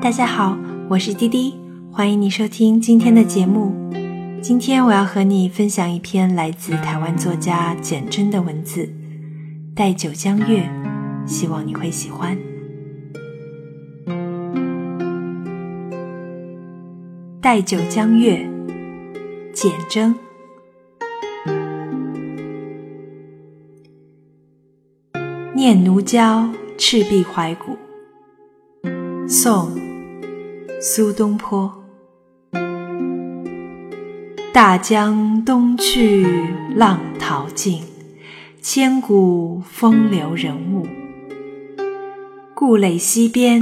[0.00, 0.56] 大家好，
[0.88, 1.54] 我是滴滴，
[1.90, 3.74] 欢迎你收听今天的节目。
[4.40, 8.84] 今天我要和你分享一篇来自台湾作家简真的文字，
[9.74, 10.68] 《待酒江月》，
[11.26, 12.36] 希望你会喜欢。
[17.40, 18.38] 《待酒江月》，
[19.52, 20.14] 简真。
[25.54, 26.42] 念奴娇·
[26.76, 27.76] 赤壁怀古，
[29.26, 29.70] 宋·
[30.88, 31.82] 苏东坡。
[34.52, 36.24] 大江东去，
[36.76, 37.82] 浪淘尽，
[38.62, 40.86] 千古风流人物。
[42.54, 43.58] 故垒西边，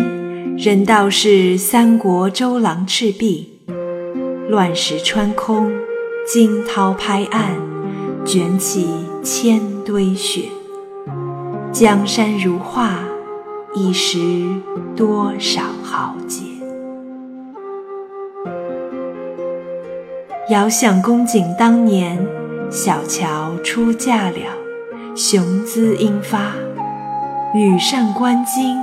[0.59, 3.59] 人道是三国周郎赤壁。
[4.51, 5.73] 乱石穿空，
[6.27, 7.55] 惊涛拍岸，
[8.27, 8.87] 卷起
[9.23, 10.43] 千堆雪。
[11.73, 12.99] 江山如画，
[13.75, 14.45] 一时
[14.95, 16.54] 多少豪杰。
[20.51, 22.19] 遥想公瑾当年，
[22.71, 24.37] 小乔出嫁了，
[25.17, 26.53] 雄姿英发，
[27.55, 28.77] 羽扇纶巾，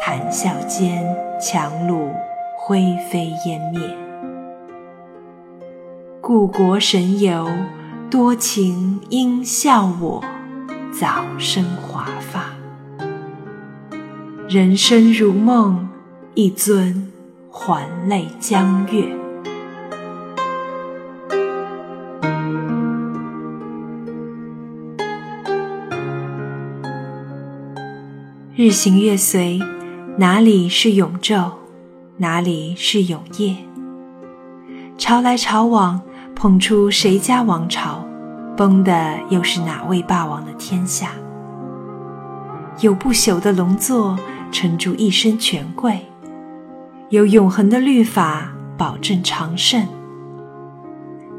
[0.00, 1.06] 谈笑间，
[1.40, 2.10] 樯橹
[2.58, 3.80] 灰飞烟灭。
[6.20, 7.48] 故国神游，
[8.10, 10.24] 多情应笑我。
[10.92, 12.56] 早生华发，
[14.48, 15.88] 人生如梦，
[16.34, 17.12] 一尊
[17.52, 19.27] 还酹江月。
[28.60, 29.60] 日行月随，
[30.16, 31.52] 哪里是永昼，
[32.16, 33.54] 哪里是永夜？
[34.98, 36.00] 潮来潮往，
[36.34, 38.04] 捧出谁家王朝？
[38.56, 41.12] 崩的又是哪位霸王的天下？
[42.80, 44.18] 有不朽的龙座
[44.50, 46.00] 撑住一身权贵，
[47.10, 49.86] 有永恒的律法保证长盛。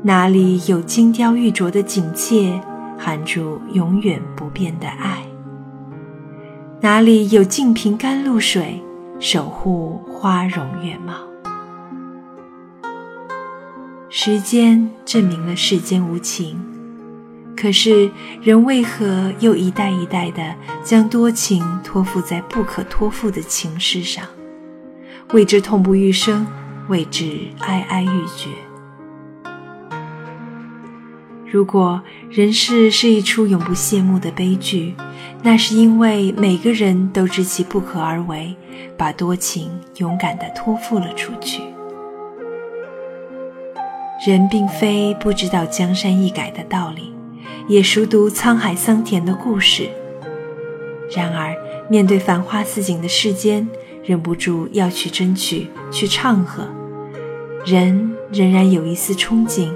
[0.03, 2.61] 哪里有金雕玉琢的锦妾
[2.97, 5.28] 含住永远不变的爱？
[6.81, 8.81] 哪里有净瓶甘露水
[9.19, 11.13] 守护花容月貌？
[14.07, 16.57] 时间证明了世间无情。
[17.53, 18.09] 可是，
[18.41, 24.25] 人为何又一代一代的将多情托付在不可托付的情事上，
[25.33, 26.47] 为之痛不欲生，
[26.87, 28.49] 为之哀哀欲绝？
[31.51, 34.95] 如果人世是一出永不谢幕的悲剧，
[35.41, 38.55] 那是因为每个人都知其不可而为，
[38.97, 41.63] 把多情勇敢地托付了出去。
[44.25, 47.13] 人并非不知道江山易改的道理。
[47.67, 49.89] 也熟读沧海桑田的故事，
[51.15, 51.55] 然而
[51.87, 53.69] 面对繁花似锦的世间，
[54.03, 56.67] 忍不住要去争取、去唱和。
[57.63, 59.71] 人仍然有一丝憧憬，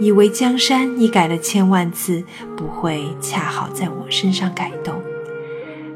[0.00, 2.24] 以为江山已改了千万次，
[2.56, 4.94] 不会恰好在我身上改动；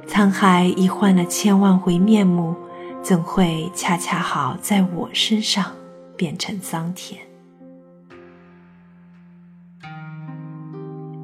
[0.06, 2.54] 沧海已换了千万回面目，
[3.02, 5.72] 怎会恰恰好在我身上
[6.16, 7.18] 变成桑田？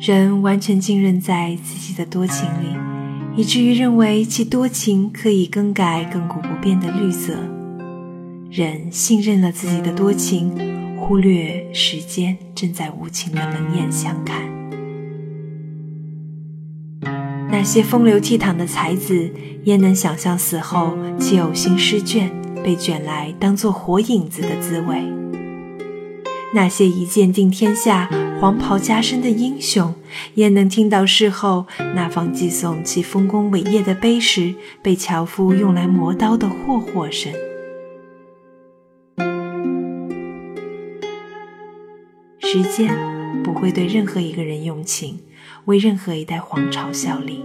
[0.01, 2.75] 人完全浸润在自己的多情里，
[3.37, 7.35] 以至于认为其多情可以更改亘古不变的绿色。
[8.51, 10.70] 人信任了自己的多情，
[11.01, 14.49] 忽略时间正在无情的冷眼相看。
[17.51, 19.29] 那些风流倜傥的才子，
[19.65, 22.31] 焉能想象死后其呕心诗卷
[22.63, 25.03] 被卷来当做火影子的滋味？
[26.55, 28.09] 那些一剑定天下。
[28.41, 29.95] 黄袍加身的英雄，
[30.37, 37.31] 焉能听到事后那方寄送其丰功伟业的碑时，被樵夫用来磨刀的霍霍声。
[42.53, 42.93] 时间
[43.45, 45.21] 不会对任何一个人用情，
[45.67, 47.45] 为任何一代皇朝效力。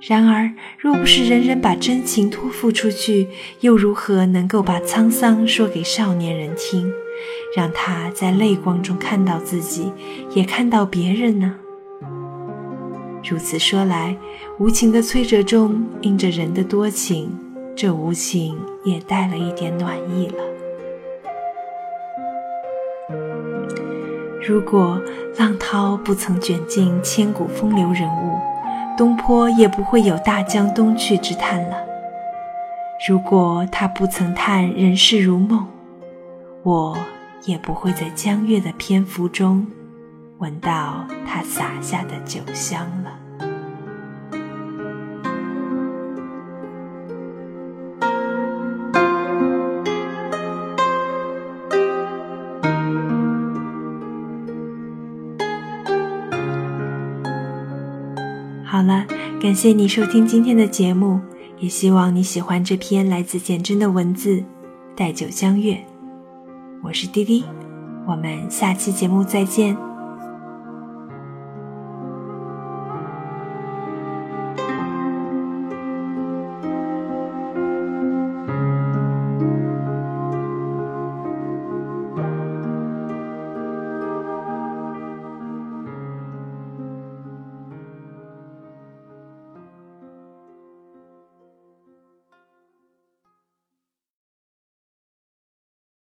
[0.00, 3.26] 然而，若不是人人把真情托付出去，
[3.58, 6.92] 又如何能够把沧桑说给少年人听？
[7.56, 9.92] 让他在泪光中看到自己，
[10.32, 11.56] 也看到别人呢。
[13.28, 14.16] 如此说来，
[14.60, 17.36] 无情的摧折中映着人的多情，
[17.74, 20.47] 这无情也带了一点暖意了。
[24.48, 24.98] 如果
[25.36, 28.38] 浪涛不曾卷进千古风流人物，
[28.96, 31.76] 东坡也不会有“大江东去”之叹了。
[33.06, 35.66] 如果他不曾叹人世如梦，
[36.62, 36.96] 我。
[37.44, 39.64] 也不会在江月的篇幅中
[40.38, 43.17] 闻到他洒下的酒香了。
[58.78, 59.04] 好了
[59.40, 61.18] 感谢你收听今天的节目，
[61.58, 64.40] 也希望你喜欢这篇来自简真的文字。
[64.94, 65.84] 待酒相悦，
[66.84, 67.44] 我是滴滴，
[68.06, 69.76] 我们下期节目再见。